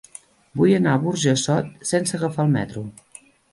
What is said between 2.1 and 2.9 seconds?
agafar el metro.